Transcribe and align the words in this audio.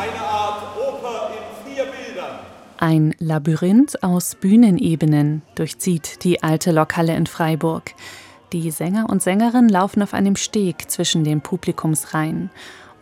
eine 0.00 0.20
Art 0.20 0.62
Oper 0.78 1.30
in 1.30 1.74
vier 1.74 1.84
Bildern. 1.84 2.38
Ein 2.78 3.14
Labyrinth 3.18 4.02
aus 4.02 4.34
Bühnenebenen 4.34 5.42
durchzieht 5.54 6.24
die 6.24 6.42
alte 6.42 6.72
Lokhalle 6.72 7.14
in 7.14 7.26
Freiburg. 7.26 7.92
Die 8.52 8.70
Sänger 8.70 9.10
und 9.10 9.22
Sängerinnen 9.22 9.68
laufen 9.68 10.02
auf 10.02 10.14
einem 10.14 10.36
Steg 10.36 10.90
zwischen 10.90 11.22
den 11.22 11.42
Publikumsreihen. 11.42 12.50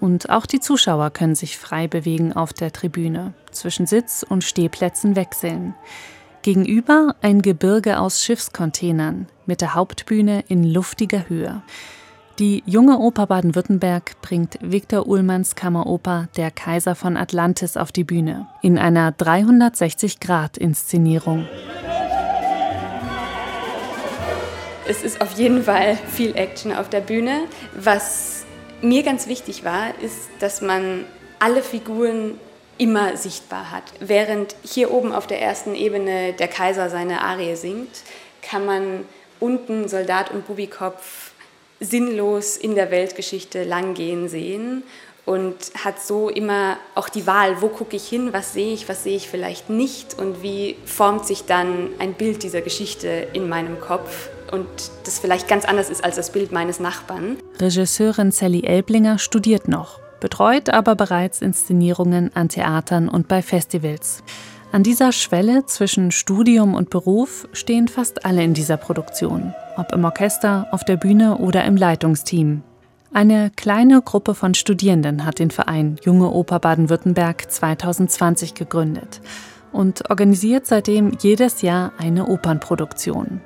Und 0.01 0.31
auch 0.31 0.47
die 0.47 0.61
Zuschauer 0.61 1.11
können 1.11 1.35
sich 1.35 1.57
frei 1.57 1.89
bewegen 1.89 2.33
auf 2.33 2.53
der 2.53 2.73
Tribüne, 2.73 3.33
zwischen 3.51 3.87
Sitz- 3.87 4.25
und 4.29 4.45
Stehplätzen 4.45 5.17
wechseln. 5.17 5.75
Gegenüber 6.43 7.15
ein 7.21 7.43
Gebirge 7.43 7.99
aus 7.99 8.23
Schiffscontainern 8.23 9.27
mit 9.47 9.61
der 9.61 9.75
Hauptbühne 9.75 10.45
in 10.49 10.65
luftiger 10.65 11.29
Höhe. 11.29 11.63
Die 12.39 12.63
junge 12.67 12.99
Oper 13.01 13.27
Baden-Württemberg 13.27 14.23
bringt 14.23 14.59
Viktor 14.61 15.09
Ullmanns 15.09 15.57
Kammeroper 15.57 16.29
Der 16.37 16.53
Kaiser 16.53 16.95
von 16.95 17.17
Atlantis 17.17 17.77
auf 17.77 17.91
die 17.91 18.05
Bühne 18.05 18.47
in 18.63 18.79
einer 18.79 19.11
360-Grad-Inszenierung. 19.11 21.49
Es 24.87 25.03
ist 25.03 25.21
auf 25.21 25.33
jeden 25.33 25.65
Fall 25.65 25.97
viel 25.97 26.37
Action 26.37 26.73
auf 26.73 26.89
der 26.89 27.01
Bühne. 27.01 27.41
Was 27.75 28.47
mir 28.83 29.03
ganz 29.03 29.27
wichtig 29.27 29.65
war, 29.65 29.99
ist, 30.01 30.29
dass 30.39 30.61
man 30.61 31.07
alle 31.41 31.65
Figuren 31.65 32.39
immer 32.79 33.17
sichtbar 33.17 33.73
hat. 33.73 33.83
Während 33.99 34.55
hier 34.63 34.93
oben 34.93 35.11
auf 35.11 35.27
der 35.27 35.43
ersten 35.43 35.75
Ebene 35.75 36.35
der 36.35 36.47
Kaiser 36.47 36.89
seine 36.89 37.23
Arie 37.23 37.57
singt, 37.57 38.05
kann 38.43 38.65
man 38.65 39.05
unten 39.41 39.89
Soldat 39.89 40.31
und 40.31 40.47
Bubikopf 40.47 41.28
sinnlos 41.81 42.57
in 42.57 42.75
der 42.75 42.91
Weltgeschichte 42.91 43.65
langgehen 43.65 44.29
sehen 44.29 44.83
und 45.29 45.57
hat 45.85 46.01
so 46.01 46.31
immer 46.31 46.79
auch 46.95 47.11
die 47.11 47.27
Wahl, 47.27 47.61
wo 47.61 47.69
gucke 47.69 47.97
ich 47.97 48.09
hin, 48.09 48.33
was 48.33 48.55
sehe 48.55 48.73
ich, 48.73 48.89
was 48.89 49.05
sehe 49.05 49.17
ich 49.17 49.29
vielleicht 49.29 49.69
nicht 49.69 50.19
und 50.19 50.43
wie 50.43 50.77
formt 50.87 51.27
sich 51.27 51.45
dann 51.45 51.91
ein 51.99 52.15
Bild 52.15 52.43
dieser 52.43 52.63
Geschichte 52.63 53.29
in 53.35 53.49
meinem 53.49 53.79
Kopf 53.79 54.31
und 54.51 54.67
das 55.05 55.19
vielleicht 55.19 55.47
ganz 55.47 55.67
anders 55.67 55.91
ist 55.91 56.03
als 56.03 56.17
das 56.17 56.33
Bild 56.33 56.51
meines 56.51 56.81
Nachbarn. 56.81 57.37
Regisseurin 57.61 58.31
Sally 58.33 58.65
Elblinger 58.65 59.19
studiert 59.19 59.69
noch, 59.69 60.01
betreut 60.21 60.71
aber 60.71 60.97
bereits 60.97 61.43
Inszenierungen 61.43 62.35
an 62.35 62.49
Theatern 62.49 63.11
und 63.11 63.29
bei 63.29 63.43
Festivals. 63.43 64.23
An 64.71 64.83
dieser 64.83 65.13
Schwelle 65.13 65.65
zwischen 65.65 66.11
Studium 66.11 66.75
und 66.75 66.91
Beruf 66.91 67.49
stehen 67.53 67.89
fast 67.89 68.27
alle 68.27 68.45
in 68.45 68.53
dieser 68.53 68.77
Produktion, 68.77 69.55
ob 69.79 69.93
im 69.93 70.05
Orchester, 70.05 70.67
auf 70.73 70.85
der 70.85 70.99
Bühne 70.99 71.39
oder 71.39 71.65
im 71.65 71.75
Leitungsteam. 71.75 72.63
Eine 73.11 73.51
kleine 73.57 74.03
Gruppe 74.03 74.35
von 74.35 74.53
Studierenden 74.53 75.25
hat 75.25 75.39
den 75.39 75.51
Verein 75.51 75.97
Junge 76.05 76.31
Oper 76.31 76.59
Baden-Württemberg 76.59 77.51
2020 77.51 78.53
gegründet 78.53 79.23
und 79.73 80.11
organisiert 80.11 80.67
seitdem 80.67 81.17
jedes 81.19 81.63
Jahr 81.63 81.93
eine 81.97 82.27
Opernproduktion. 82.27 83.41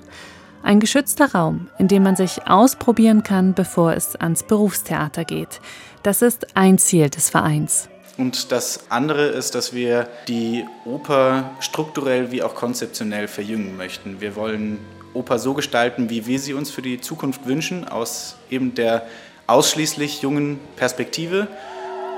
Ein 0.65 0.81
geschützter 0.81 1.33
Raum, 1.33 1.69
in 1.79 1.87
dem 1.87 2.03
man 2.03 2.17
sich 2.17 2.49
ausprobieren 2.49 3.23
kann, 3.23 3.55
bevor 3.55 3.95
es 3.95 4.17
ans 4.17 4.43
Berufstheater 4.43 5.25
geht. 5.25 5.61
Das 6.03 6.21
ist 6.21 6.57
ein 6.57 6.79
Ziel 6.79 7.11
des 7.11 7.31
Vereins. 7.31 7.89
Und 8.19 8.53
das 8.53 8.91
andere 8.91 9.27
ist, 9.27 9.55
dass 9.55 9.73
wir 9.73 10.09
die 10.29 10.65
Oper 10.85 11.51
strukturell 11.61 12.31
wie 12.31 12.43
auch 12.43 12.55
konzeptionell 12.55 13.29
verjüngen 13.29 13.77
möchten. 13.77 14.21
Wir 14.21 14.37
wollen 14.37 14.79
Oper 15.15 15.39
so 15.39 15.55
gestalten, 15.55 16.11
wie 16.11 16.27
wir 16.27 16.39
sie 16.39 16.55
uns 16.55 16.71
für 16.71 16.83
die 16.83 17.01
Zukunft 17.01 17.47
wünschen, 17.47 17.89
aus 17.89 18.37
eben 18.51 18.75
der 18.75 19.07
ausschließlich 19.47 20.23
jungen 20.23 20.61
Perspektive. 20.77 21.49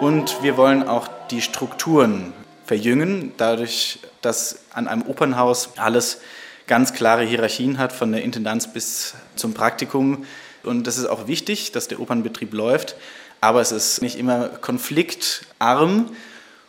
Und 0.01 0.43
wir 0.43 0.57
wollen 0.57 0.87
auch 0.87 1.09
die 1.31 1.41
Strukturen 1.41 2.33
verjüngen, 2.67 3.33
dadurch, 3.37 4.01
dass 4.21 4.61
an 4.73 4.89
einem 4.89 5.03
Opernhaus 5.03 5.71
alles 5.77 6.21
ganz 6.67 6.93
klare 6.93 7.25
Hierarchien 7.25 7.79
hat, 7.79 7.93
von 7.93 8.11
der 8.11 8.23
Intendanz 8.23 8.73
bis 8.73 9.15
zum 9.37 9.55
Praktikum. 9.55 10.25
Und 10.63 10.87
das 10.87 10.99
ist 10.99 11.07
auch 11.07 11.27
wichtig, 11.27 11.73
dass 11.73 11.89
der 11.89 12.01
Opernbetrieb 12.01 12.53
läuft 12.53 12.97
aber 13.45 13.61
es 13.61 13.73
ist 13.73 14.01
nicht 14.01 14.19
immer 14.19 14.49
konfliktarm. 14.49 16.11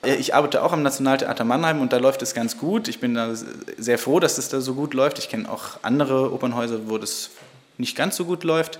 Ich 0.03 0.35
arbeite 0.35 0.61
auch 0.61 0.73
am 0.73 0.83
Nationaltheater 0.83 1.45
Mannheim 1.45 1.79
und 1.79 1.93
da 1.93 1.97
läuft 1.97 2.21
es 2.21 2.33
ganz 2.33 2.57
gut. 2.57 2.89
Ich 2.89 2.99
bin 2.99 3.15
da 3.15 3.33
sehr 3.77 3.97
froh, 3.97 4.19
dass 4.19 4.37
es 4.37 4.49
da 4.49 4.59
so 4.59 4.73
gut 4.73 4.93
läuft. 4.93 5.17
Ich 5.17 5.29
kenne 5.29 5.49
auch 5.49 5.79
andere 5.83 6.33
Opernhäuser, 6.33 6.89
wo 6.89 6.97
das 6.97 7.29
nicht 7.77 7.95
ganz 7.95 8.17
so 8.17 8.25
gut 8.25 8.43
läuft 8.43 8.79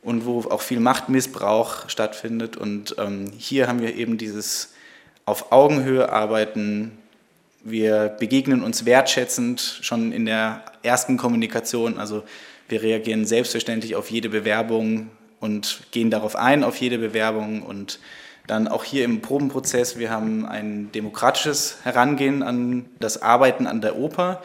und 0.00 0.24
wo 0.24 0.40
auch 0.48 0.62
viel 0.62 0.80
Machtmissbrauch 0.80 1.90
stattfindet. 1.90 2.56
Und 2.56 2.96
ähm, 2.96 3.30
hier 3.36 3.68
haben 3.68 3.82
wir 3.82 3.94
eben 3.94 4.16
dieses 4.16 4.72
auf 5.26 5.52
Augenhöhe 5.52 6.10
arbeiten. 6.10 6.96
Wir 7.62 8.08
begegnen 8.08 8.62
uns 8.62 8.86
wertschätzend 8.86 9.80
schon 9.82 10.12
in 10.12 10.24
der 10.24 10.64
ersten 10.82 11.18
Kommunikation. 11.18 11.98
Also 11.98 12.24
wir 12.70 12.80
reagieren 12.80 13.26
selbstverständlich 13.26 13.96
auf 13.96 14.10
jede 14.10 14.30
Bewerbung 14.30 15.10
und 15.40 15.82
gehen 15.90 16.10
darauf 16.10 16.36
ein, 16.36 16.64
auf 16.64 16.76
jede 16.80 16.98
Bewerbung 16.98 17.62
und 17.62 17.98
dann 18.46 18.66
auch 18.66 18.82
hier 18.82 19.04
im 19.04 19.20
Probenprozess, 19.20 19.98
wir 19.98 20.10
haben 20.10 20.46
ein 20.46 20.90
demokratisches 20.92 21.78
Herangehen 21.84 22.42
an 22.42 22.86
das 22.98 23.20
Arbeiten 23.20 23.66
an 23.66 23.80
der 23.80 23.96
Oper. 23.96 24.42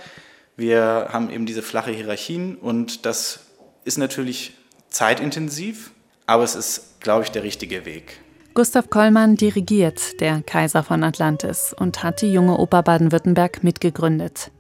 Wir 0.58 1.08
haben 1.12 1.30
eben 1.30 1.46
diese 1.46 1.62
flache 1.62 1.92
Hierarchien 1.92 2.56
und 2.56 3.06
das 3.06 3.40
ist 3.86 3.98
natürlich 3.98 4.54
zeitintensiv, 4.90 5.92
aber 6.26 6.44
es 6.44 6.56
ist, 6.56 7.00
glaube 7.00 7.24
ich, 7.24 7.32
der 7.32 7.44
richtige 7.44 7.86
Weg. 7.86 8.20
Gustav 8.54 8.92
Kollmann 8.92 9.36
dirigiert 9.36 10.20
der 10.22 10.44
Kaiser 10.44 10.84
von 10.84 11.04
Atlantis 11.04 11.74
und 11.78 12.04
hat 12.04 12.22
die 12.22 12.32
junge 12.32 12.60
Oper 12.60 12.84
Baden-Württemberg 12.84 13.64
mitgegründet. 13.64 14.52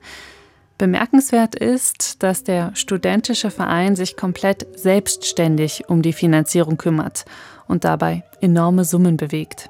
Bemerkenswert 0.78 1.56
ist, 1.56 2.24
dass 2.24 2.44
der 2.44 2.76
studentische 2.76 3.52
Verein 3.52 3.96
sich 3.96 4.18
komplett 4.18 4.80
selbstständig 4.80 5.88
um 5.88 6.02
die 6.02 6.14
Finanzierung 6.14 6.78
kümmert 6.78 7.26
und 7.68 7.84
dabei 7.84 8.24
enorme 8.42 8.84
Summen 8.84 9.18
bewegt. 9.18 9.70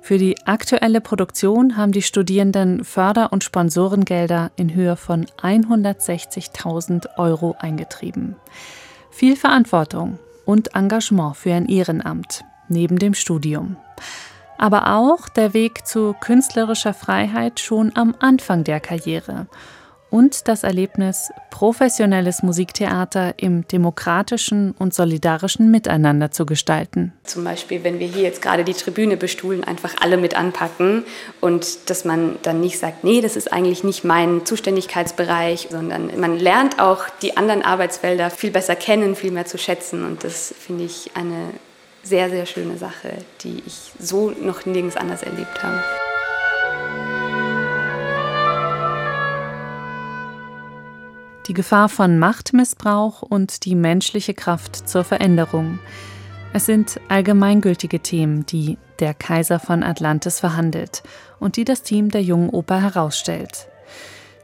Für 0.00 0.18
die 0.18 0.36
aktuelle 0.46 1.00
Produktion 1.00 1.76
haben 1.76 1.92
die 1.92 2.02
Studierenden 2.02 2.84
Förder- 2.84 3.32
und 3.32 3.44
Sponsorengelder 3.44 4.50
in 4.56 4.74
Höhe 4.74 4.96
von 4.96 5.26
160.000 5.40 7.18
Euro 7.18 7.54
eingetrieben. 7.60 8.34
Viel 9.12 9.36
Verantwortung 9.36 10.18
und 10.44 10.74
Engagement 10.74 11.36
für 11.36 11.54
ein 11.54 11.66
Ehrenamt 11.66 12.44
neben 12.68 12.98
dem 12.98 13.14
Studium. 13.14 13.76
Aber 14.58 14.96
auch 14.96 15.28
der 15.28 15.54
Weg 15.54 15.86
zu 15.86 16.14
künstlerischer 16.20 16.94
Freiheit 16.94 17.60
schon 17.60 17.92
am 17.94 18.14
Anfang 18.18 18.64
der 18.64 18.80
Karriere 18.80 19.46
und 20.12 20.46
das 20.46 20.62
Erlebnis 20.62 21.32
professionelles 21.50 22.42
Musiktheater 22.42 23.32
im 23.38 23.66
demokratischen 23.66 24.72
und 24.72 24.92
solidarischen 24.92 25.70
Miteinander 25.70 26.30
zu 26.30 26.44
gestalten. 26.44 27.14
Zum 27.24 27.44
Beispiel, 27.44 27.82
wenn 27.82 27.98
wir 27.98 28.06
hier 28.06 28.22
jetzt 28.22 28.42
gerade 28.42 28.62
die 28.62 28.74
Tribüne 28.74 29.16
bestuhlen, 29.16 29.64
einfach 29.64 29.94
alle 30.00 30.18
mit 30.18 30.36
anpacken 30.36 31.04
und 31.40 31.88
dass 31.88 32.04
man 32.04 32.36
dann 32.42 32.60
nicht 32.60 32.78
sagt, 32.78 33.04
nee, 33.04 33.22
das 33.22 33.36
ist 33.36 33.50
eigentlich 33.50 33.84
nicht 33.84 34.04
mein 34.04 34.44
Zuständigkeitsbereich, 34.44 35.68
sondern 35.70 36.20
man 36.20 36.38
lernt 36.38 36.78
auch 36.78 37.08
die 37.22 37.38
anderen 37.38 37.62
Arbeitsfelder 37.62 38.28
viel 38.28 38.50
besser 38.50 38.76
kennen, 38.76 39.16
viel 39.16 39.30
mehr 39.30 39.46
zu 39.46 39.56
schätzen 39.56 40.04
und 40.04 40.24
das 40.24 40.54
finde 40.58 40.84
ich 40.84 41.10
eine 41.14 41.50
sehr, 42.02 42.28
sehr 42.28 42.44
schöne 42.44 42.76
Sache, 42.76 43.14
die 43.44 43.62
ich 43.66 43.92
so 43.98 44.30
noch 44.30 44.66
nirgends 44.66 44.96
anders 44.96 45.22
erlebt 45.22 45.62
habe. 45.62 45.82
Die 51.46 51.54
Gefahr 51.54 51.88
von 51.88 52.18
Machtmissbrauch 52.18 53.22
und 53.22 53.64
die 53.64 53.74
menschliche 53.74 54.34
Kraft 54.34 54.88
zur 54.88 55.04
Veränderung. 55.04 55.78
Es 56.52 56.66
sind 56.66 57.00
allgemeingültige 57.08 58.00
Themen, 58.00 58.46
die 58.46 58.78
der 59.00 59.14
Kaiser 59.14 59.58
von 59.58 59.82
Atlantis 59.82 60.40
verhandelt 60.40 61.02
und 61.40 61.56
die 61.56 61.64
das 61.64 61.82
Team 61.82 62.10
der 62.10 62.22
Jungen 62.22 62.50
Oper 62.50 62.80
herausstellt. 62.80 63.68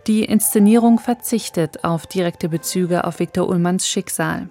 Die 0.07 0.25
Inszenierung 0.25 0.99
verzichtet 0.99 1.85
auf 1.85 2.07
direkte 2.07 2.49
Bezüge 2.49 3.05
auf 3.05 3.21
Viktor 3.21 3.49
Ullmanns 3.49 3.87
Schicksal. 3.87 4.49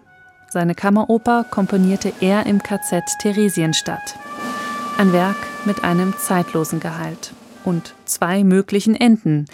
Seine 0.50 0.76
Kammeroper 0.76 1.46
komponierte 1.50 2.14
er 2.22 2.46
im 2.46 2.62
KZ 2.62 3.04
Theresienstadt. 3.20 4.16
Ein 4.98 5.12
Werk 5.14 5.38
mit 5.66 5.84
einem 5.84 6.14
zeitlosen 6.18 6.80
Gehalt 6.80 7.34
und 7.66 7.96
zwei 8.06 8.44
möglichen 8.44 8.96
Enden. 8.96 9.46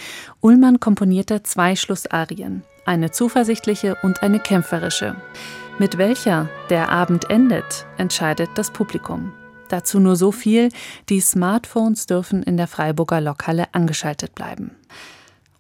Ullmann 0.42 0.80
komponierte 0.80 1.42
zwei 1.44 1.75
Schlussarien, 1.75 2.63
eine 2.85 3.12
zuversichtliche 3.12 3.97
und 4.03 4.24
eine 4.24 4.39
kämpferische. 4.39 5.15
Mit 5.80 5.97
welcher 5.97 6.50
der 6.69 6.89
Abend 6.89 7.30
endet, 7.30 7.85
entscheidet 7.97 8.50
das 8.56 8.71
Publikum. 8.71 9.33
Dazu 9.69 10.00
nur 10.00 10.15
so 10.15 10.31
viel, 10.31 10.69
die 11.09 11.19
Smartphones 11.19 12.06
dürfen 12.06 12.44
in 12.44 12.57
der 12.57 12.68
Freiburger 12.68 13.21
Lokhalle 13.21 13.65
angeschaltet 13.74 14.35
bleiben. 14.35 14.71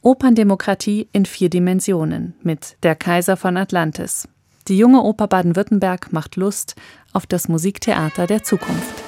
Operndemokratie 0.01 1.07
in 1.13 1.25
vier 1.25 1.49
Dimensionen 1.49 2.35
mit 2.43 2.77
Der 2.83 2.95
Kaiser 2.95 3.37
von 3.37 3.57
Atlantis. 3.57 4.27
Die 4.67 4.77
junge 4.77 5.01
Oper 5.01 5.27
Baden-Württemberg 5.27 6.13
macht 6.13 6.35
Lust 6.35 6.75
auf 7.11 7.25
das 7.25 7.47
Musiktheater 7.47 8.27
der 8.27 8.43
Zukunft. 8.43 9.02